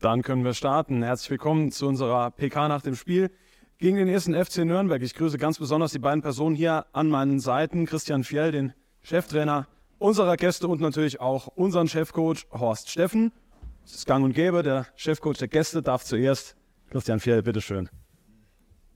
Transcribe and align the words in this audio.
Dann 0.00 0.22
können 0.22 0.44
wir 0.44 0.54
starten. 0.54 1.02
Herzlich 1.02 1.30
willkommen 1.30 1.72
zu 1.72 1.88
unserer 1.88 2.30
PK 2.30 2.68
nach 2.68 2.82
dem 2.82 2.94
Spiel 2.94 3.32
gegen 3.78 3.96
den 3.96 4.06
ersten 4.06 4.32
FC 4.32 4.58
Nürnberg. 4.58 5.02
Ich 5.02 5.12
grüße 5.12 5.38
ganz 5.38 5.58
besonders 5.58 5.90
die 5.90 5.98
beiden 5.98 6.22
Personen 6.22 6.54
hier 6.54 6.86
an 6.92 7.08
meinen 7.08 7.40
Seiten. 7.40 7.84
Christian 7.84 8.22
Fjell, 8.22 8.52
den 8.52 8.74
Cheftrainer 9.02 9.66
unserer 9.98 10.36
Gäste 10.36 10.68
und 10.68 10.80
natürlich 10.80 11.20
auch 11.20 11.48
unseren 11.48 11.88
Chefcoach 11.88 12.46
Horst 12.52 12.90
Steffen. 12.90 13.32
Es 13.84 13.96
ist 13.96 14.06
gang 14.06 14.24
und 14.24 14.34
gäbe. 14.34 14.62
Der 14.62 14.86
Chefcoach 14.94 15.38
der 15.38 15.48
Gäste 15.48 15.82
darf 15.82 16.04
zuerst. 16.04 16.54
Christian 16.90 17.18
Fjell, 17.18 17.42
bitteschön. 17.42 17.88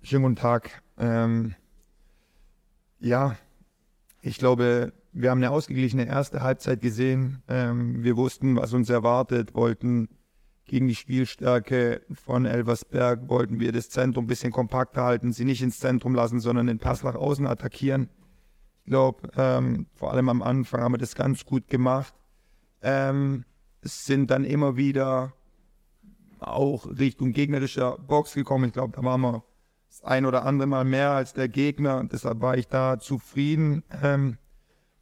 Schönen 0.03 0.23
guten 0.23 0.37
Tag. 0.37 0.82
Ähm, 0.98 1.57
ja, 3.00 3.34
ich 4.21 4.39
glaube, 4.39 4.93
wir 5.12 5.30
haben 5.30 5.39
eine 5.39 5.50
ausgeglichene 5.50 6.07
erste 6.07 6.43
Halbzeit 6.43 6.80
gesehen. 6.80 7.43
Ähm, 7.48 8.05
wir 8.05 8.16
wussten, 8.16 8.55
was 8.55 8.73
uns 8.73 8.89
erwartet, 8.89 9.57
wollten 9.57 10.09
gegen 10.65 10.89
die 10.89 10.95
Spielstärke 10.95 12.03
von 12.13 12.47
Elversberg, 12.47 13.29
wollten 13.29 13.61
wir 13.61 13.73
das 13.73 13.91
Zentrum 13.91 14.25
ein 14.25 14.29
bisschen 14.29 14.53
kompakter 14.53 15.03
halten, 15.03 15.33
sie 15.33 15.45
nicht 15.45 15.62
ins 15.62 15.79
Zentrum 15.79 16.15
lassen, 16.15 16.41
sondern 16.41 16.66
den 16.66 16.79
Pass 16.79 17.03
nach 17.03 17.15
außen 17.15 17.47
attackieren. 17.47 18.09
Ich 18.84 18.91
glaube, 18.91 19.29
ähm, 19.37 19.87
vor 19.95 20.12
allem 20.12 20.29
am 20.29 20.43
Anfang 20.43 20.83
haben 20.83 20.95
wir 20.95 20.98
das 20.98 21.15
ganz 21.15 21.45
gut 21.45 21.69
gemacht. 21.69 22.15
Ähm, 22.80 23.45
es 23.80 24.05
sind 24.05 24.30
dann 24.30 24.45
immer 24.45 24.77
wieder 24.77 25.34
auch 26.39 26.87
Richtung 26.87 27.33
gegnerischer 27.33 27.98
Box 27.98 28.34
gekommen. 28.34 28.67
Ich 28.67 28.73
glaube, 28.73 28.97
da 28.97 29.05
waren 29.05 29.20
wir 29.20 29.45
das 29.89 30.03
ein 30.03 30.27
oder 30.27 30.45
andere 30.45 30.67
Mal 30.67 30.84
mehr 30.84 31.11
als 31.11 31.33
der 31.33 31.48
Gegner. 31.48 32.03
Deshalb 32.05 32.41
war 32.41 32.56
ich 32.56 32.67
da 32.67 32.98
zufrieden. 32.98 33.84
Ähm, 34.03 34.39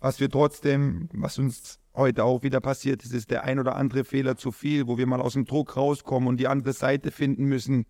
was 0.00 0.18
wir 0.20 0.30
trotzdem, 0.30 1.08
was 1.12 1.38
uns 1.38 1.78
heute 2.00 2.24
auch 2.24 2.42
wieder 2.42 2.60
passiert 2.60 3.04
ist, 3.04 3.14
ist 3.14 3.30
der 3.30 3.44
ein 3.44 3.58
oder 3.60 3.76
andere 3.76 4.04
Fehler 4.04 4.36
zu 4.36 4.50
viel, 4.50 4.88
wo 4.88 4.98
wir 4.98 5.06
mal 5.06 5.20
aus 5.20 5.34
dem 5.34 5.44
Druck 5.44 5.76
rauskommen 5.76 6.28
und 6.28 6.38
die 6.38 6.48
andere 6.48 6.72
Seite 6.72 7.10
finden 7.10 7.44
müssen 7.44 7.86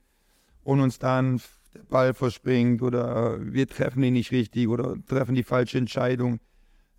und 0.63 0.81
uns 0.81 0.99
dann 0.99 1.41
der 1.75 1.85
Ball 1.85 2.15
verspringt 2.15 2.83
oder 2.83 3.39
wir 3.41 3.67
treffen 3.67 4.03
ihn 4.03 4.15
nicht 4.15 4.33
richtig 4.33 4.69
oder 4.69 4.97
treffen 5.07 5.35
die 5.35 5.45
falsche 5.45 5.79
Entscheidung. 5.79 6.41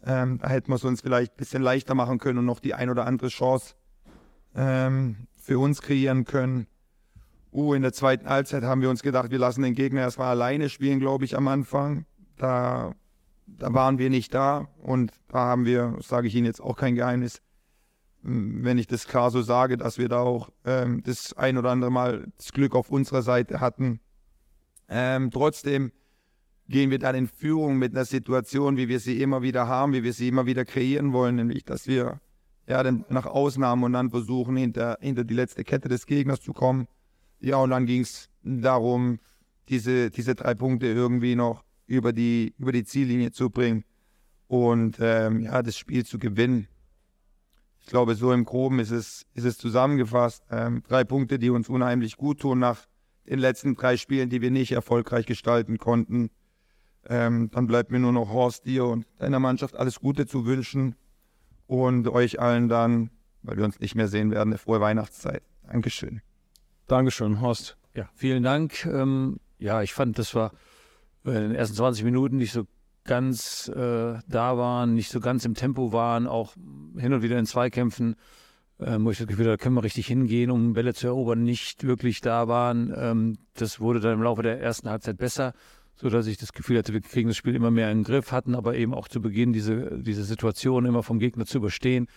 Ähm, 0.04 0.40
da 0.40 0.50
hätten 0.50 0.72
wir 0.72 0.76
es 0.76 0.84
uns 0.84 1.02
vielleicht 1.02 1.34
ein 1.34 1.38
bisschen 1.38 1.62
leichter 1.62 1.94
machen 1.94 2.18
können 2.18 2.40
und 2.40 2.46
noch 2.46 2.60
die 2.60 2.74
ein 2.74 2.90
oder 2.90 3.06
andere 3.06 3.28
Chance 3.28 3.76
ähm, 4.56 5.28
für 5.36 5.60
uns 5.60 5.82
kreieren 5.82 6.26
können. 6.26 6.68
Uh, 7.54 7.74
in 7.74 7.82
der 7.82 7.92
zweiten 7.92 8.30
Halbzeit 8.30 8.64
haben 8.64 8.82
wir 8.82 8.90
uns 8.90 9.04
gedacht, 9.04 9.30
wir 9.30 9.38
lassen 9.38 9.62
den 9.62 9.74
Gegner 9.74 10.02
erstmal 10.02 10.30
alleine 10.30 10.70
spielen, 10.70 11.00
glaube 11.00 11.26
ich, 11.26 11.36
am 11.36 11.50
Anfang. 11.50 12.06
Da, 12.38 12.96
da 13.46 13.74
waren 13.74 13.98
wir 13.98 14.10
nicht 14.10 14.34
da 14.34 14.68
und 14.82 15.12
da 15.28 15.40
haben 15.40 15.66
wir, 15.66 15.98
sage 16.02 16.28
ich 16.28 16.36
Ihnen 16.36 16.46
jetzt 16.46 16.62
auch 16.62 16.76
kein 16.76 16.96
Geheimnis, 16.96 17.42
wenn 18.24 18.78
ich 18.78 18.88
das 18.88 19.08
klar 19.08 19.32
so 19.32 19.42
sage, 19.42 19.78
dass 19.78 19.98
wir 19.98 20.08
da 20.08 20.20
auch 20.20 20.50
ähm, 20.64 21.02
das 21.04 21.34
ein 21.34 21.58
oder 21.58 21.72
andere 21.72 21.92
Mal 21.92 22.28
das 22.38 22.52
Glück 22.52 22.76
auf 22.76 22.92
unserer 22.92 23.24
Seite 23.24 23.60
hatten. 23.60 24.00
Ähm, 24.88 25.32
trotzdem 25.32 25.92
gehen 26.68 26.92
wir 26.92 27.00
dann 27.00 27.16
in 27.16 27.28
Führung 27.28 27.78
mit 27.78 27.94
einer 27.94 28.06
Situation, 28.06 28.78
wie 28.78 28.88
wir 28.88 29.00
sie 29.00 29.22
immer 29.22 29.42
wieder 29.42 29.68
haben, 29.68 29.94
wie 29.94 30.04
wir 30.04 30.14
sie 30.14 30.28
immer 30.28 30.46
wieder 30.46 30.66
kreieren 30.66 31.14
wollen, 31.14 31.36
nämlich 31.36 31.66
dass 31.66 31.88
wir 31.88 32.22
ja, 32.68 32.84
dann 32.84 33.06
nach 33.10 33.26
außen 33.26 33.64
haben 33.66 33.84
und 33.84 33.94
dann 33.94 34.10
versuchen, 34.10 34.56
hinter, 34.56 34.98
hinter 35.02 35.24
die 35.24 35.34
letzte 35.34 35.64
Kette 35.64 35.90
des 35.90 36.06
Gegners 36.06 36.42
zu 36.42 36.54
kommen. 36.54 36.88
Ja, 37.40 37.58
und 37.58 37.72
dann 37.72 37.86
ging 37.86 38.02
es 38.02 38.30
darum, 38.44 39.20
diese, 39.68 40.10
diese 40.12 40.36
drei 40.36 40.54
Punkte 40.54 40.88
irgendwie 40.88 41.36
noch 41.36 41.64
über 41.92 42.14
die, 42.14 42.54
über 42.58 42.72
die 42.72 42.84
Ziellinie 42.84 43.32
zu 43.32 43.50
bringen 43.50 43.84
und 44.48 44.98
ähm, 45.00 45.42
ja, 45.42 45.62
das 45.62 45.78
Spiel 45.78 46.06
zu 46.06 46.18
gewinnen. 46.18 46.68
Ich 47.82 47.88
glaube, 47.88 48.16
so 48.16 48.32
im 48.32 48.46
Groben 48.46 48.80
ist 48.80 48.92
es, 48.92 49.26
ist 49.34 49.44
es 49.44 49.58
zusammengefasst. 49.58 50.44
Ähm, 50.50 50.84
drei 50.88 51.04
Punkte, 51.04 51.40
die 51.40 51.50
uns 51.50 51.68
unheimlich 51.68 52.16
gut 52.16 52.40
tun 52.42 52.60
nach 52.60 52.88
den 53.28 53.40
letzten 53.40 53.76
drei 53.76 53.98
Spielen, 53.98 54.30
die 54.30 54.42
wir 54.42 54.52
nicht 54.52 54.72
erfolgreich 54.72 55.26
gestalten 55.26 55.78
konnten. 55.78 56.30
Ähm, 57.08 57.50
dann 57.52 57.68
bleibt 57.68 57.92
mir 57.92 58.00
nur 58.00 58.12
noch 58.12 58.30
Horst, 58.30 58.66
dir 58.66 58.86
und 58.86 59.06
deiner 59.18 59.40
Mannschaft 59.40 59.76
alles 59.76 60.00
Gute 60.00 60.28
zu 60.28 60.46
wünschen 60.46 60.96
und 61.66 62.08
euch 62.08 62.40
allen 62.40 62.70
dann, 62.70 63.10
weil 63.42 63.58
wir 63.58 63.66
uns 63.66 63.80
nicht 63.80 63.96
mehr 63.96 64.08
sehen 64.08 64.32
werden, 64.32 64.50
eine 64.50 64.58
frohe 64.58 64.80
Weihnachtszeit. 64.80 65.44
Dankeschön. 65.68 66.22
Dankeschön, 66.88 67.42
Horst. 67.42 67.78
Ja, 67.96 68.10
vielen 68.14 68.44
Dank. 68.44 68.86
Ähm, 68.86 69.40
ja, 69.58 69.82
ich 69.82 69.94
fand, 69.94 70.20
das 70.20 70.36
war 70.36 70.52
in 71.26 71.34
den 71.34 71.56
ersten 71.56 71.76
20 71.76 72.04
Minuten 72.04 72.38
nicht 72.38 72.52
so 72.52 72.66
ganz 73.04 73.68
äh, 73.70 74.20
da 74.28 74.58
waren, 74.58 74.94
nicht 74.94 75.10
so 75.10 75.20
ganz 75.20 75.46
im 75.46 75.56
Tempo 75.56 75.92
waren, 75.92 76.28
auch 76.28 76.54
hin 76.98 77.14
und 77.14 77.22
wieder 77.24 77.40
in 77.40 77.46
Zweikämpfen, 77.46 78.16
äh, 78.80 78.98
wo 79.00 79.12
ich 79.12 79.18
das 79.18 79.28
Gefühl 79.28 79.46
hatte, 79.46 79.58
da 79.58 79.64
können 79.64 79.76
wir 79.76 79.84
richtig 79.84 80.08
hingehen, 80.08 80.52
um 80.52 80.74
Bälle 80.74 80.94
zu 80.94 81.08
erobern, 81.08 81.44
nicht 81.44 81.86
wirklich 81.86 82.22
da 82.22 82.48
waren. 82.48 82.94
Ähm, 82.96 83.38
das 83.56 83.80
wurde 83.80 84.00
dann 84.00 84.14
im 84.14 84.24
Laufe 84.24 84.44
der 84.44 84.62
ersten 84.62 84.90
Halbzeit 84.90 85.18
besser, 85.18 85.54
sodass 85.96 86.28
ich 86.28 86.38
das 86.38 86.54
Gefühl 86.54 86.78
hatte, 86.78 86.94
wir 86.94 87.02
kriegen 87.02 87.30
das 87.30 87.38
Spiel 87.38 87.56
immer 87.56 87.72
mehr 87.72 87.92
in 87.92 88.00
den 88.00 88.04
Griff, 88.04 88.32
hatten 88.32 88.56
aber 88.56 88.76
eben 88.76 88.94
auch 88.94 89.08
zu 89.08 89.22
Beginn 89.22 89.54
diese, 89.54 90.00
diese 90.02 90.24
Situation 90.24 90.86
immer 90.86 91.04
vom 91.04 91.20
Gegner 91.20 91.46
zu 91.46 91.58
überstehen 91.58 92.08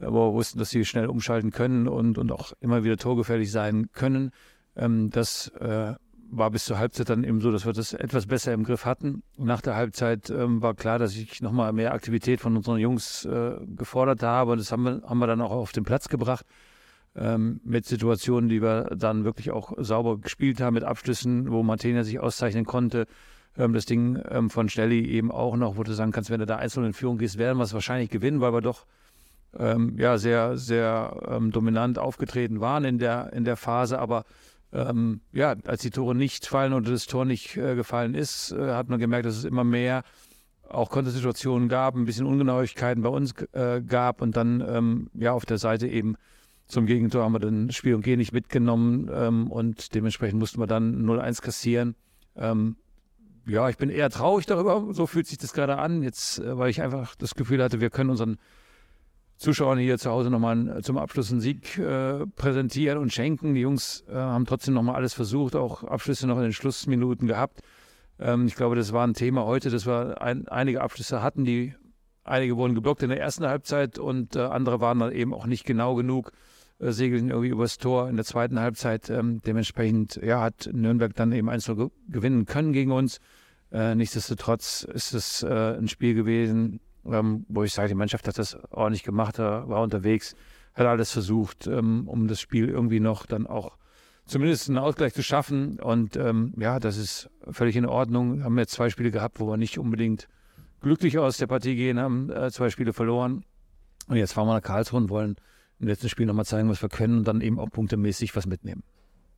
aber 0.00 0.28
wir 0.28 0.34
wussten, 0.34 0.58
dass 0.58 0.70
sie 0.70 0.84
schnell 0.84 1.06
umschalten 1.06 1.50
können 1.50 1.88
und, 1.88 2.18
und 2.18 2.32
auch 2.32 2.52
immer 2.60 2.84
wieder 2.84 2.96
torgefährlich 2.96 3.50
sein 3.50 3.90
können. 3.92 4.30
Ähm, 4.76 5.10
das 5.10 5.48
äh, 5.60 5.94
war 6.36 6.50
bis 6.50 6.64
zur 6.64 6.78
Halbzeit 6.78 7.08
dann 7.08 7.24
eben 7.24 7.40
so, 7.40 7.50
dass 7.50 7.64
wir 7.64 7.72
das 7.72 7.92
etwas 7.92 8.26
besser 8.26 8.52
im 8.52 8.64
Griff 8.64 8.84
hatten. 8.84 9.22
Nach 9.36 9.60
der 9.60 9.76
Halbzeit 9.76 10.30
ähm, 10.30 10.62
war 10.62 10.74
klar, 10.74 10.98
dass 10.98 11.14
ich 11.14 11.40
nochmal 11.40 11.72
mehr 11.72 11.92
Aktivität 11.92 12.40
von 12.40 12.56
unseren 12.56 12.78
Jungs 12.78 13.24
äh, 13.24 13.52
gefordert 13.76 14.22
habe. 14.22 14.52
Und 14.52 14.58
das 14.58 14.72
haben 14.72 14.84
wir, 14.84 15.02
haben 15.06 15.18
wir 15.18 15.26
dann 15.26 15.40
auch 15.40 15.50
auf 15.50 15.72
den 15.72 15.84
Platz 15.84 16.08
gebracht. 16.08 16.44
Ähm, 17.16 17.60
mit 17.64 17.86
Situationen, 17.86 18.48
die 18.48 18.60
wir 18.60 18.84
dann 18.96 19.24
wirklich 19.24 19.52
auch 19.52 19.72
sauber 19.78 20.18
gespielt 20.18 20.60
haben, 20.60 20.74
mit 20.74 20.82
Abschlüssen, 20.82 21.50
wo 21.50 21.62
Martina 21.62 22.02
sich 22.02 22.18
auszeichnen 22.18 22.64
konnte. 22.64 23.06
Ähm, 23.56 23.72
das 23.72 23.86
Ding 23.86 24.20
ähm, 24.28 24.50
von 24.50 24.68
Stelly 24.68 25.06
eben 25.06 25.30
auch 25.30 25.56
noch, 25.56 25.76
wo 25.76 25.84
du 25.84 25.92
sagen 25.92 26.10
kannst, 26.12 26.30
wenn 26.30 26.40
du 26.40 26.46
da 26.46 26.56
einzeln 26.56 26.86
in 26.86 26.92
Führung 26.92 27.18
gehst, 27.18 27.38
werden 27.38 27.58
wir 27.58 27.64
es 27.64 27.74
wahrscheinlich 27.74 28.10
gewinnen, 28.10 28.40
weil 28.40 28.52
wir 28.52 28.60
doch 28.60 28.86
ähm, 29.56 29.94
ja, 29.96 30.18
sehr, 30.18 30.56
sehr 30.56 31.16
ähm, 31.28 31.52
dominant 31.52 31.98
aufgetreten 31.98 32.60
waren 32.60 32.84
in 32.84 32.98
der, 32.98 33.32
in 33.32 33.44
der 33.44 33.56
Phase. 33.56 33.98
Aber 33.98 34.24
ähm, 34.74 35.20
ja, 35.32 35.54
als 35.66 35.82
die 35.82 35.90
Tore 35.90 36.14
nicht 36.14 36.46
fallen 36.46 36.72
oder 36.72 36.90
das 36.90 37.06
Tor 37.06 37.24
nicht 37.24 37.56
äh, 37.56 37.76
gefallen 37.76 38.14
ist, 38.14 38.52
äh, 38.52 38.72
hat 38.72 38.88
man 38.88 38.98
gemerkt, 38.98 39.26
dass 39.26 39.36
es 39.36 39.44
immer 39.44 39.64
mehr 39.64 40.02
auch 40.68 40.90
Kontersituationen 40.90 41.68
gab, 41.68 41.94
ein 41.94 42.04
bisschen 42.04 42.26
Ungenauigkeiten 42.26 43.02
bei 43.02 43.08
uns 43.08 43.34
äh, 43.52 43.80
gab 43.80 44.20
und 44.20 44.36
dann 44.36 44.64
ähm, 44.66 45.10
ja 45.14 45.32
auf 45.32 45.46
der 45.46 45.58
Seite 45.58 45.86
eben 45.86 46.16
zum 46.66 46.86
Gegentor 46.86 47.22
haben 47.22 47.32
wir 47.32 47.40
dann 47.40 47.70
Spiel 47.70 47.94
und 47.94 48.02
G 48.02 48.16
nicht 48.16 48.32
mitgenommen 48.32 49.10
ähm, 49.12 49.50
und 49.50 49.94
dementsprechend 49.94 50.40
mussten 50.40 50.58
wir 50.60 50.66
dann 50.66 51.06
0-1 51.06 51.42
kassieren. 51.42 51.94
Ähm, 52.36 52.76
ja, 53.46 53.68
ich 53.68 53.76
bin 53.76 53.90
eher 53.90 54.08
traurig 54.10 54.46
darüber, 54.46 54.92
so 54.92 55.06
fühlt 55.06 55.26
sich 55.26 55.38
das 55.38 55.52
gerade 55.52 55.76
an, 55.76 56.02
jetzt, 56.02 56.38
äh, 56.38 56.58
weil 56.58 56.70
ich 56.70 56.82
einfach 56.82 57.14
das 57.14 57.34
Gefühl 57.34 57.62
hatte, 57.62 57.80
wir 57.80 57.90
können 57.90 58.10
unseren 58.10 58.38
Zuschauern 59.36 59.78
hier 59.78 59.98
zu 59.98 60.10
Hause 60.10 60.30
nochmal 60.30 60.80
zum 60.82 60.96
Abschluss 60.96 61.30
einen 61.30 61.40
Sieg 61.40 61.78
äh, 61.78 62.26
präsentieren 62.36 62.98
und 62.98 63.12
schenken. 63.12 63.54
Die 63.54 63.60
Jungs 63.60 64.04
äh, 64.08 64.14
haben 64.14 64.46
trotzdem 64.46 64.74
nochmal 64.74 64.94
alles 64.94 65.14
versucht, 65.14 65.56
auch 65.56 65.82
Abschlüsse 65.84 66.26
noch 66.26 66.36
in 66.36 66.44
den 66.44 66.52
Schlussminuten 66.52 67.26
gehabt. 67.26 67.60
Ähm, 68.18 68.46
ich 68.46 68.54
glaube, 68.54 68.76
das 68.76 68.92
war 68.92 69.06
ein 69.06 69.14
Thema 69.14 69.44
heute, 69.44 69.70
dass 69.70 69.86
wir 69.86 70.22
ein, 70.22 70.48
einige 70.48 70.80
Abschlüsse 70.80 71.22
hatten, 71.22 71.44
die 71.44 71.74
einige 72.22 72.56
wurden 72.56 72.74
geblockt 72.74 73.02
in 73.02 73.10
der 73.10 73.20
ersten 73.20 73.46
Halbzeit 73.46 73.98
und 73.98 74.36
äh, 74.36 74.40
andere 74.40 74.80
waren 74.80 74.98
dann 75.00 75.12
eben 75.12 75.34
auch 75.34 75.46
nicht 75.46 75.64
genau 75.64 75.94
genug, 75.94 76.32
äh, 76.78 76.90
segeln 76.90 77.28
irgendwie 77.28 77.48
übers 77.48 77.78
Tor 77.78 78.08
in 78.08 78.16
der 78.16 78.24
zweiten 78.24 78.58
Halbzeit. 78.60 79.10
Ähm, 79.10 79.42
dementsprechend 79.44 80.16
ja, 80.22 80.40
hat 80.40 80.70
Nürnberg 80.72 81.14
dann 81.14 81.32
eben 81.32 81.48
1 81.48 81.66
ge 81.66 81.88
gewinnen 82.08 82.46
können 82.46 82.72
gegen 82.72 82.92
uns. 82.92 83.18
Äh, 83.72 83.94
nichtsdestotrotz 83.94 84.84
ist 84.84 85.12
es 85.12 85.42
äh, 85.42 85.76
ein 85.76 85.88
Spiel 85.88 86.14
gewesen, 86.14 86.80
ähm, 87.10 87.44
wo 87.48 87.62
ich 87.62 87.72
sage, 87.72 87.88
die 87.88 87.94
Mannschaft 87.94 88.26
hat 88.28 88.38
das 88.38 88.56
ordentlich 88.70 89.02
gemacht, 89.02 89.38
war 89.38 89.82
unterwegs, 89.82 90.34
hat 90.74 90.86
alles 90.86 91.12
versucht, 91.12 91.66
ähm, 91.66 92.08
um 92.08 92.28
das 92.28 92.40
Spiel 92.40 92.68
irgendwie 92.68 93.00
noch 93.00 93.26
dann 93.26 93.46
auch 93.46 93.76
zumindest 94.26 94.68
einen 94.68 94.78
Ausgleich 94.78 95.14
zu 95.14 95.22
schaffen. 95.22 95.78
Und 95.80 96.16
ähm, 96.16 96.54
ja, 96.58 96.78
das 96.80 96.96
ist 96.96 97.30
völlig 97.50 97.76
in 97.76 97.86
Ordnung. 97.86 98.38
Wir 98.38 98.44
haben 98.44 98.58
jetzt 98.58 98.72
zwei 98.72 98.90
Spiele 98.90 99.10
gehabt, 99.10 99.40
wo 99.40 99.46
wir 99.46 99.56
nicht 99.56 99.78
unbedingt 99.78 100.28
glücklich 100.80 101.18
aus 101.18 101.38
der 101.38 101.46
Partie 101.46 101.76
gehen, 101.76 101.98
haben 101.98 102.30
äh, 102.30 102.50
zwei 102.50 102.70
Spiele 102.70 102.92
verloren. 102.92 103.44
Und 104.06 104.16
jetzt 104.16 104.32
fahren 104.32 104.48
wir 104.48 104.54
nach 104.54 104.62
Karlsruhe 104.62 105.00
und 105.00 105.10
wollen 105.10 105.36
im 105.78 105.88
letzten 105.88 106.08
Spiel 106.08 106.26
nochmal 106.26 106.44
zeigen, 106.44 106.68
was 106.68 106.82
wir 106.82 106.88
können 106.88 107.18
und 107.18 107.28
dann 107.28 107.40
eben 107.40 107.58
auch 107.58 107.70
punktemäßig 107.70 108.34
was 108.36 108.46
mitnehmen. 108.46 108.82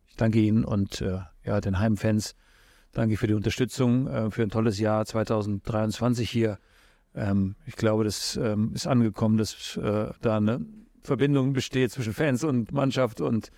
Ich 0.08 0.16
danke 0.16 0.38
Ihnen 0.40 0.64
und 0.64 1.00
äh, 1.00 1.20
ja, 1.44 1.60
den 1.60 1.78
Heimfans. 1.78 2.34
Danke 2.92 3.16
für 3.16 3.26
die 3.26 3.34
Unterstützung, 3.34 4.06
äh, 4.06 4.30
für 4.30 4.42
ein 4.42 4.50
tolles 4.50 4.78
Jahr 4.78 5.04
2023 5.04 6.28
hier. 6.28 6.58
Ähm, 7.16 7.56
ich 7.66 7.76
glaube, 7.76 8.04
das 8.04 8.36
ähm, 8.36 8.72
ist 8.74 8.86
angekommen, 8.86 9.38
dass 9.38 9.76
äh, 9.76 10.10
da 10.20 10.36
eine 10.36 10.60
Verbindung 11.02 11.52
besteht 11.52 11.90
zwischen 11.90 12.12
Fans 12.12 12.44
und 12.44 12.72
Mannschaft 12.72 13.20
und 13.20 13.50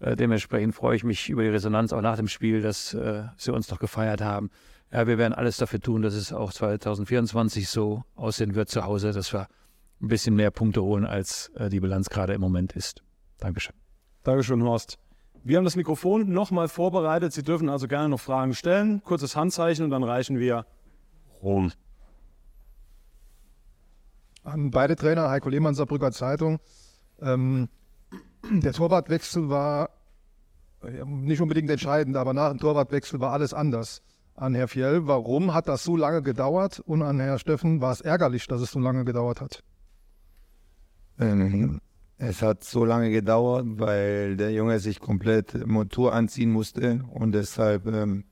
äh, 0.00 0.16
dementsprechend 0.16 0.74
freue 0.74 0.96
ich 0.96 1.04
mich 1.04 1.28
über 1.28 1.42
die 1.42 1.48
Resonanz 1.48 1.92
auch 1.92 2.00
nach 2.00 2.16
dem 2.16 2.28
Spiel, 2.28 2.62
dass 2.62 2.94
äh, 2.94 3.24
sie 3.36 3.52
uns 3.52 3.70
noch 3.70 3.78
gefeiert 3.78 4.22
haben. 4.22 4.50
Ja, 4.90 5.06
wir 5.06 5.18
werden 5.18 5.32
alles 5.32 5.58
dafür 5.58 5.80
tun, 5.80 6.02
dass 6.02 6.14
es 6.14 6.32
auch 6.32 6.52
2024 6.52 7.68
so 7.68 8.02
aussehen 8.14 8.54
wird 8.54 8.68
zu 8.68 8.84
Hause, 8.84 9.12
dass 9.12 9.32
wir 9.32 9.46
ein 10.00 10.08
bisschen 10.08 10.34
mehr 10.34 10.50
Punkte 10.50 10.82
holen, 10.82 11.06
als 11.06 11.50
äh, 11.56 11.68
die 11.68 11.80
Bilanz 11.80 12.10
gerade 12.10 12.32
im 12.32 12.40
Moment 12.40 12.72
ist. 12.72 13.02
Dankeschön. 13.38 13.74
Dankeschön, 14.22 14.62
Horst. 14.62 14.98
Wir 15.44 15.56
haben 15.56 15.64
das 15.64 15.76
Mikrofon 15.76 16.32
nochmal 16.32 16.68
vorbereitet. 16.68 17.32
Sie 17.32 17.42
dürfen 17.42 17.68
also 17.68 17.88
gerne 17.88 18.08
noch 18.08 18.20
Fragen 18.20 18.54
stellen. 18.54 19.02
Kurzes 19.02 19.34
Handzeichen 19.34 19.84
und 19.84 19.90
dann 19.90 20.04
reichen 20.04 20.38
wir 20.38 20.66
rum. 21.42 21.72
An 24.42 24.70
beide 24.70 24.96
Trainer, 24.96 25.30
Heiko 25.30 25.48
Lehmann, 25.48 25.74
Saarbrücker 25.74 26.12
Zeitung. 26.12 26.58
Ähm, 27.20 27.68
der 28.50 28.72
Torwartwechsel 28.72 29.48
war 29.48 29.90
äh, 30.82 31.04
nicht 31.04 31.40
unbedingt 31.40 31.70
entscheidend, 31.70 32.16
aber 32.16 32.34
nach 32.34 32.50
dem 32.50 32.58
Torwartwechsel 32.58 33.20
war 33.20 33.32
alles 33.32 33.54
anders. 33.54 34.02
An 34.34 34.54
Herr 34.54 34.66
Fjell, 34.66 35.06
warum 35.06 35.54
hat 35.54 35.68
das 35.68 35.84
so 35.84 35.96
lange 35.96 36.22
gedauert? 36.22 36.80
Und 36.80 37.02
an 37.02 37.20
Herr 37.20 37.38
Steffen 37.38 37.80
war 37.80 37.92
es 37.92 38.00
ärgerlich, 38.00 38.46
dass 38.46 38.60
es 38.60 38.72
so 38.72 38.80
lange 38.80 39.04
gedauert 39.04 39.40
hat. 39.40 39.62
Ähm, 41.20 41.80
es 42.18 42.42
hat 42.42 42.64
so 42.64 42.84
lange 42.84 43.10
gedauert, 43.10 43.66
weil 43.78 44.36
der 44.36 44.52
Junge 44.52 44.80
sich 44.80 45.00
komplett 45.00 45.66
Motor 45.66 46.14
anziehen 46.14 46.50
musste 46.50 47.04
und 47.10 47.32
deshalb, 47.32 47.86
ähm, 47.86 48.24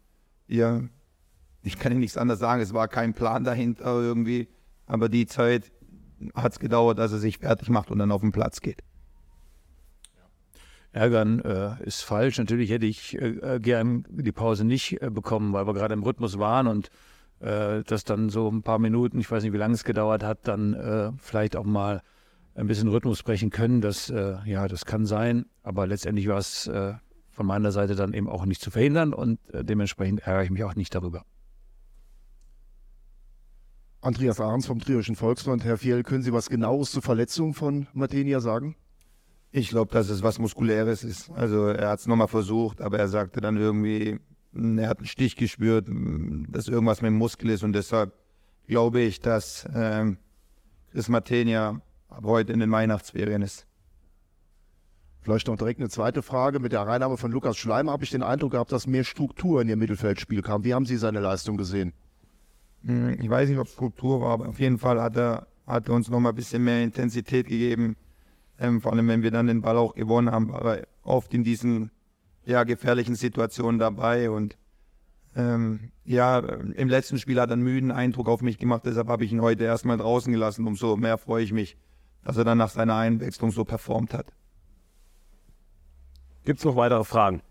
ja, 0.47 0.81
ich 1.63 1.79
kann 1.79 1.93
Ihnen 1.93 2.01
nichts 2.01 2.17
anderes 2.17 2.41
sagen, 2.41 2.63
es 2.63 2.73
war 2.73 2.89
kein 2.89 3.15
Plan 3.15 3.45
dahinter 3.45 4.01
irgendwie, 4.01 4.49
aber 4.87 5.09
die 5.09 5.27
Zeit 5.27 5.71
hat 6.35 6.53
es 6.53 6.59
gedauert, 6.59 6.99
dass 6.99 7.13
er 7.13 7.19
sich 7.19 7.39
fertig 7.39 7.69
macht 7.69 7.91
und 7.91 7.99
dann 7.99 8.13
auf 8.13 8.21
den 8.21 8.33
Platz 8.33 8.61
geht. 8.61 8.83
Ärgern 10.93 11.41
äh, 11.41 11.83
ist 11.85 12.03
falsch. 12.03 12.39
Natürlich 12.39 12.71
hätte 12.71 12.87
ich 12.87 13.21
äh, 13.21 13.57
äh, 13.57 13.61
gern 13.61 14.05
die 14.09 14.33
Pause 14.33 14.65
nicht 14.65 15.01
äh, 15.01 15.11
bekommen, 15.11 15.53
weil 15.53 15.67
wir 15.67 15.75
gerade 15.75 15.95
im 15.95 16.03
Rhythmus 16.03 16.39
waren 16.39 16.67
und 16.67 16.91
äh, 17.41 17.83
das 17.85 18.05
dann 18.05 18.29
so 18.29 18.49
ein 18.49 18.63
paar 18.63 18.79
Minuten, 18.79 19.21
ich 19.21 19.31
weiß 19.31 19.43
nicht, 19.43 19.53
wie 19.53 19.59
lange 19.59 19.75
es 19.75 19.85
gedauert 19.85 20.25
hat, 20.25 20.49
dann 20.49 20.75
äh, 20.75 21.13
vielleicht 21.19 21.57
auch 21.57 21.65
mal 21.65 22.03
ein 22.55 22.67
bisschen 22.67 22.89
Rhythmus 22.89 23.23
brechen 23.23 23.51
können. 23.51 23.81
Das, 23.81 24.09
ja, 24.09 24.67
das 24.67 24.85
kann 24.85 25.07
sein, 25.07 25.47
aber 25.63 25.87
letztendlich 25.87 26.27
war 26.27 26.37
es 26.37 26.69
von 27.31 27.47
meiner 27.47 27.71
Seite 27.71 27.95
dann 27.95 28.13
eben 28.13 28.29
auch 28.29 28.45
nicht 28.45 28.61
zu 28.61 28.73
verhindern 28.73 29.15
und 29.15 29.39
dementsprechend 29.53 30.27
ärgere 30.27 30.45
ich 30.45 30.51
mich 30.51 30.65
auch 30.65 30.75
nicht 30.75 30.93
darüber. 30.95 31.25
Andreas 34.03 34.41
Ahrens 34.41 34.67
vom 34.67 34.81
Trierischen 34.81 35.15
Volksbund. 35.15 35.63
Herr 35.63 35.77
Fjell, 35.77 36.03
können 36.03 36.23
Sie 36.23 36.33
was 36.33 36.49
Genaues 36.49 36.91
zur 36.91 37.03
Verletzung 37.03 37.53
von 37.53 37.87
Matenia 37.93 38.41
sagen? 38.41 38.77
Ich 39.53 39.69
glaube, 39.69 39.93
dass 39.93 40.09
es 40.09 40.23
was 40.23 40.39
Muskuläres 40.39 41.05
ist. 41.05 41.31
Also 41.33 41.67
er 41.67 41.91
hat 41.91 42.01
es 42.01 42.07
nochmal 42.07 42.29
versucht, 42.29 42.81
aber 42.81 42.99
er 42.99 43.09
sagte 43.09 43.43
dann 43.43 43.59
irgendwie, 43.59 44.19
er 44.55 44.89
hat 44.89 44.99
einen 44.99 45.07
Stich 45.07 45.37
gespürt, 45.37 45.87
dass 46.49 46.69
irgendwas 46.69 47.03
mit 47.03 47.11
dem 47.11 47.19
Muskel 47.19 47.51
ist 47.51 47.63
und 47.63 47.75
deshalb 47.75 48.15
glaube 48.67 49.01
ich, 49.01 49.21
dass 49.21 49.69
ähm, 49.75 50.17
Chris 50.93 51.09
Matenia 51.09 51.83
ab 52.09 52.25
heute 52.25 52.53
in 52.55 52.61
den 52.61 52.71
Weihnachtsferien 52.71 53.43
ist. 53.43 53.67
Vielleicht 55.21 55.49
noch 55.49 55.57
direkt 55.57 55.81
eine 55.81 55.91
zweite 55.91 56.23
Frage. 56.23 56.59
Mit 56.59 56.73
der 56.73 56.87
Reinnahme 56.87 57.19
von 57.19 57.31
Lukas 57.31 57.59
Schleim 57.59 57.91
habe 57.91 58.05
ich 58.05 58.11
den 58.11 58.23
Eindruck 58.23 58.53
gehabt, 58.53 58.73
dass 58.73 58.87
mehr 58.87 59.05
Struktur 59.05 59.61
in 59.61 59.69
Ihr 59.69 59.77
Mittelfeldspiel 59.77 60.41
kam. 60.41 60.65
Wie 60.65 60.73
haben 60.73 60.87
Sie 60.87 60.97
seine 60.97 61.21
Leistung 61.21 61.59
gesehen? 61.59 61.93
Hm, 62.85 63.17
ich 63.21 63.29
weiß 63.29 63.49
nicht, 63.49 63.59
ob 63.59 63.69
Struktur 63.69 64.21
war, 64.21 64.33
aber 64.33 64.49
auf 64.49 64.59
jeden 64.59 64.79
Fall 64.79 65.01
hat 65.01 65.17
er, 65.17 65.47
hat 65.67 65.89
er 65.89 65.95
uns 65.95 66.09
nochmal 66.09 66.33
ein 66.33 66.37
bisschen 66.37 66.65
mehr 66.65 66.83
Intensität 66.83 67.47
gegeben. 67.47 67.97
Ähm, 68.59 68.81
vor 68.81 68.93
allem, 68.93 69.09
wenn 69.09 69.23
wir 69.23 69.31
dann 69.31 69.47
den 69.47 69.63
Ball 69.63 69.77
auch 69.77 69.95
gewonnen 69.95 70.31
haben, 70.31 70.53
war 70.53 70.79
er 70.79 70.87
oft 71.03 71.33
in 71.35 71.45
diesen 71.45 71.91
ja, 72.45 72.65
gefährlichen 72.65 73.15
Situationen 73.15 73.79
dabei. 73.79 74.31
Und 74.31 74.57
ähm, 75.35 75.93
ja, 76.05 76.39
im 76.39 76.89
letzten 76.89 77.19
Spiel 77.19 77.41
hat 77.41 77.51
er 77.51 77.55
einen 77.55 77.63
müden 77.63 77.91
Eindruck 77.91 78.29
auf 78.29 78.43
mich 78.43 78.59
gemacht, 78.59 78.83
deshalb 78.85 79.09
habe 79.09 79.25
ich 79.25 79.33
ihn 79.33 79.41
heute 79.41 79.65
erstmal 79.65 79.97
draußen 79.97 80.33
gelassen. 80.33 80.67
Umso 80.67 80.97
mehr 80.97 81.19
freue 81.19 81.45
ich 81.45 81.53
mich, 81.53 81.77
dass 82.25 82.37
er 82.37 82.45
dann 82.45 82.59
nach 82.59 82.71
seiner 82.71 82.97
Einwechslung 82.97 83.51
so 83.51 83.65
performt 83.65 84.15
hat. 84.15 84.27
Gibt 86.45 86.59
es 86.59 86.65
noch 86.65 86.77
weitere 86.77 87.05
Fragen? 87.05 87.43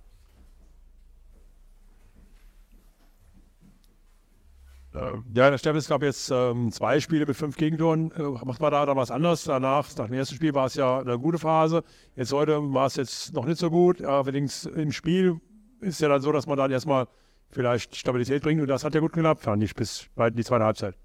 Äh, 5.00 5.14
ja, 5.34 5.50
der 5.50 5.58
Steffen, 5.58 5.78
es 5.78 5.88
gab 5.88 6.04
jetzt 6.04 6.30
ähm, 6.32 6.72
zwei 6.72 7.00
Spiele 7.00 7.26
mit 7.26 7.36
fünf 7.36 7.56
Gegentoren. 7.56 8.12
Äh, 8.12 8.22
macht 8.46 8.62
man 8.62 8.72
da 8.72 8.86
dann 8.86 8.98
was 8.98 9.12
anderes? 9.12 9.44
Danach, 9.44 9.88
nach 9.98 10.08
dem 10.08 10.14
ersten 10.14 10.36
Spiel 10.36 10.54
war 10.54 10.66
es 10.66 10.76
ja 10.76 11.00
eine 11.00 11.18
gute 11.18 11.38
Phase. 11.38 11.84
Jetzt 12.16 12.34
heute 12.34 12.62
war 12.74 12.88
es 12.88 12.96
jetzt 12.96 13.34
noch 13.34 13.46
nicht 13.46 13.60
so 13.60 13.70
gut. 13.70 14.02
Allerdings 14.02 14.66
im 14.66 14.92
Spiel 14.92 15.40
ist 15.82 16.02
ja 16.02 16.10
dann 16.10 16.22
so, 16.22 16.32
dass 16.32 16.48
man 16.48 16.58
dann 16.58 16.72
erstmal 16.72 17.08
vielleicht 17.52 17.96
Stabilität 17.96 18.44
bringt 18.44 18.62
und 18.62 18.68
das 18.68 18.84
hat 18.84 18.94
ja 18.94 19.00
gut 19.00 19.14
geklappt, 19.14 19.42
fand 19.42 19.64
ich, 19.64 19.74
bis 19.74 20.10
in 20.16 20.36
die 20.36 20.44
zweite 20.44 20.66
Halbzeit. 20.66 20.96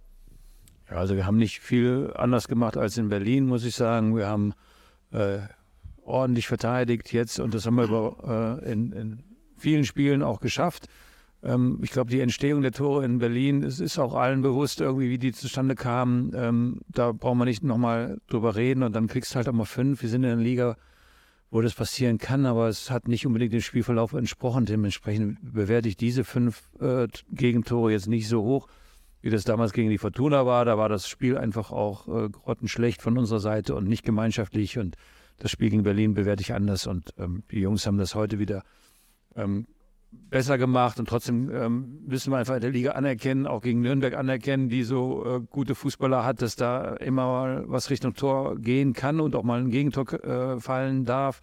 Ja, 0.91 0.97
also 0.97 1.17
wir 1.17 1.27
haben 1.27 1.39
nicht 1.39 1.61
viel 1.61 2.13
anders 2.17 2.49
gemacht 2.49 2.77
als 2.77 2.99
in 2.99 3.09
Berlin, 3.09 3.47
muss 3.47 3.65
ich 3.65 3.75
sagen. 3.75 4.17
Wir 4.17 4.27
haben 4.27 4.53
äh, 5.13 5.39
ordentlich 6.03 6.49
verteidigt 6.49 7.13
jetzt 7.13 7.39
und 7.41 7.55
das 7.55 7.65
haben 7.65 7.77
wir 7.77 7.85
über, 7.85 8.61
äh, 8.63 8.73
in, 8.73 8.93
in 8.93 9.23
vielen 9.57 9.85
Spielen 9.85 10.23
auch 10.23 10.41
geschafft. 10.41 10.89
Ähm, 11.45 11.79
ich 11.83 11.91
glaube, 11.91 12.11
die 12.11 12.21
Entstehung 12.21 12.63
der 12.63 12.73
Tore 12.73 13.05
in 13.05 13.19
Berlin, 13.19 13.63
es 13.63 13.79
ist 13.79 13.99
auch 13.99 14.15
allen 14.15 14.41
bewusst 14.43 14.81
irgendwie, 14.81 15.11
wie 15.11 15.19
die 15.19 15.33
zustande 15.33 15.75
kamen. 15.75 16.33
Ähm, 16.35 16.81
da 16.89 17.13
brauchen 17.13 17.39
wir 17.39 17.45
nicht 17.45 17.63
nochmal 17.63 18.19
drüber 18.29 18.57
reden 18.57 18.83
und 18.83 18.97
dann 18.97 19.07
kriegst 19.07 19.33
du 19.33 19.37
halt 19.37 19.49
auch 19.49 19.53
mal 19.53 19.67
fünf. 19.67 20.03
Wir 20.03 20.09
sind 20.09 20.25
in 20.25 20.31
einer 20.31 20.43
Liga, 20.43 20.77
wo 21.51 21.61
das 21.61 21.75
passieren 21.75 22.19
kann, 22.19 22.47
aber 22.47 22.69
es 22.69 22.91
hat 22.91 23.09
nicht 23.09 23.27
unbedingt 23.27 23.53
dem 23.53 23.61
Spielverlauf 23.61 24.15
entsprochen. 24.15 24.65
Dementsprechend 24.65 25.39
bewerte 25.43 25.89
ich 25.89 25.97
diese 25.97 26.25
fünf 26.25 26.63
äh, 26.81 27.07
Gegentore 27.31 27.93
jetzt 27.93 28.09
nicht 28.09 28.27
so 28.27 28.43
hoch, 28.43 28.67
wie 29.21 29.31
das 29.31 29.45
damals 29.45 29.73
gegen 29.73 29.91
die 29.91 29.99
Fortuna 29.99 30.47
war. 30.47 30.65
Da 30.65 30.79
war 30.79 30.89
das 30.89 31.07
Spiel 31.07 31.37
einfach 31.37 31.71
auch 31.71 32.09
äh, 32.09 32.31
grottenschlecht 32.31 33.03
von 33.03 33.19
unserer 33.19 33.41
Seite 33.41 33.75
und 33.75 33.87
nicht 33.87 34.05
gemeinschaftlich. 34.05 34.79
Und 34.79 34.97
das 35.39 35.51
Spiel 35.51 35.69
gegen 35.69 35.83
Berlin 35.83 36.15
bewerte 36.15 36.41
ich 36.41 36.55
anders. 36.55 36.87
Und 36.87 37.13
ähm, 37.19 37.43
die 37.51 37.61
Jungs 37.61 37.87
haben 37.87 37.99
das 37.99 38.15
heute 38.15 38.39
wieder 38.39 38.63
ähm, 39.37 39.67
besser 40.31 40.59
gemacht 40.59 40.99
und 40.99 41.09
trotzdem 41.09 41.51
ähm, 41.55 42.01
müssen 42.07 42.33
wir 42.33 42.39
einfach 42.39 42.55
in 42.57 42.61
der 42.61 42.71
Liga 42.71 42.93
anerkennen, 42.93 43.47
auch 43.47 43.63
gegen 43.63 43.81
Nürnberg 43.81 44.15
anerkennen, 44.15 44.69
die 44.69 44.83
so 44.83 45.25
äh, 45.25 45.41
gute 45.49 45.75
Fußballer 45.75 46.25
hat, 46.25 46.43
dass 46.43 46.57
da 46.57 46.95
immer 46.95 47.27
mal 47.27 47.65
was 47.67 47.91
Richtung 47.91 48.15
Tor 48.15 48.57
gehen 48.59 48.93
kann 48.93 49.21
und 49.21 49.37
auch 49.37 49.43
mal 49.43 49.61
ein 49.61 49.71
Gegentor 49.71 50.13
äh, 50.25 50.61
fallen 50.61 51.05
darf. 51.05 51.41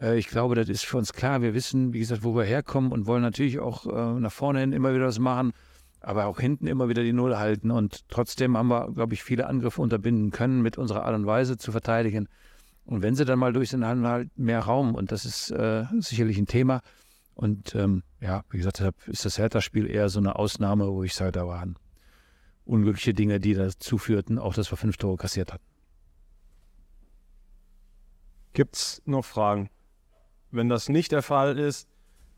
Äh, 0.00 0.18
ich 0.18 0.28
glaube, 0.28 0.54
das 0.54 0.68
ist 0.68 0.84
für 0.84 0.98
uns 0.98 1.12
klar. 1.12 1.42
Wir 1.42 1.54
wissen, 1.54 1.92
wie 1.92 1.98
gesagt, 1.98 2.24
wo 2.24 2.34
wir 2.34 2.44
herkommen 2.44 2.92
und 2.92 3.06
wollen 3.06 3.22
natürlich 3.22 3.58
auch 3.58 3.86
äh, 3.86 4.20
nach 4.20 4.32
vorne 4.32 4.60
hin 4.60 4.72
immer 4.72 4.94
wieder 4.94 5.06
was 5.06 5.18
machen, 5.18 5.52
aber 6.00 6.26
auch 6.26 6.38
hinten 6.38 6.66
immer 6.66 6.88
wieder 6.88 7.02
die 7.02 7.12
Null 7.12 7.36
halten. 7.36 7.70
Und 7.70 8.08
trotzdem 8.08 8.56
haben 8.56 8.68
wir, 8.68 8.92
glaube 8.92 9.14
ich, 9.14 9.22
viele 9.22 9.46
Angriffe 9.46 9.80
unterbinden 9.80 10.30
können, 10.30 10.62
mit 10.62 10.78
unserer 10.78 11.04
Art 11.04 11.14
und 11.14 11.26
Weise 11.26 11.56
zu 11.56 11.72
verteidigen. 11.72 12.28
Und 12.84 13.02
wenn 13.02 13.16
sie 13.16 13.24
dann 13.24 13.38
mal 13.38 13.52
durch 13.52 13.70
sind, 13.70 13.84
haben 13.84 14.02
wir 14.02 14.10
halt 14.10 14.38
mehr 14.38 14.60
Raum 14.60 14.94
und 14.94 15.10
das 15.10 15.24
ist 15.24 15.50
äh, 15.50 15.84
sicherlich 15.98 16.38
ein 16.38 16.46
Thema. 16.46 16.82
Und 17.36 17.74
ähm, 17.74 18.02
ja, 18.20 18.44
wie 18.50 18.56
gesagt, 18.56 18.78
deshalb 18.78 19.08
ist 19.08 19.26
das 19.26 19.36
Hertha-Spiel 19.36 19.88
eher 19.90 20.08
so 20.08 20.18
eine 20.18 20.36
Ausnahme, 20.36 20.90
wo 20.90 21.02
ich 21.02 21.14
sage, 21.14 21.32
da 21.32 21.46
waren 21.46 21.78
unglückliche 22.64 23.12
Dinge, 23.12 23.40
die 23.40 23.52
dazu 23.52 23.98
führten, 23.98 24.38
auch 24.38 24.54
dass 24.54 24.72
wir 24.72 24.78
fünf 24.78 24.96
Tore 24.96 25.18
kassiert 25.18 25.52
hatten. 25.52 25.64
Gibt 28.54 28.76
es 28.76 29.02
noch 29.04 29.24
Fragen? 29.24 29.68
Wenn 30.50 30.70
das 30.70 30.88
nicht 30.88 31.12
der 31.12 31.20
Fall 31.20 31.58
ist, 31.58 31.88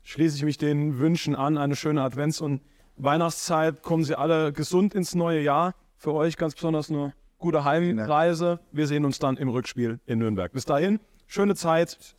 schließe 0.03 0.35
ich 0.35 0.43
mich 0.43 0.57
den 0.57 0.99
Wünschen 0.99 1.33
an. 1.33 1.57
Eine 1.57 1.77
schöne 1.77 2.01
Advents- 2.01 2.41
und 2.41 2.61
Weihnachtszeit. 2.97 3.81
Kommen 3.81 4.03
Sie 4.03 4.17
alle 4.17 4.51
gesund 4.51 4.93
ins 4.93 5.15
neue 5.15 5.41
Jahr. 5.41 5.75
Für 5.95 6.13
euch 6.13 6.35
ganz 6.35 6.55
besonders 6.55 6.89
eine 6.89 7.13
gute 7.37 7.63
Heimreise. 7.63 8.59
Wir 8.73 8.87
sehen 8.87 9.05
uns 9.05 9.17
dann 9.19 9.37
im 9.37 9.47
Rückspiel 9.47 10.01
in 10.05 10.19
Nürnberg. 10.19 10.51
Bis 10.51 10.65
dahin, 10.65 10.99
schöne 11.25 11.55
Zeit. 11.55 12.17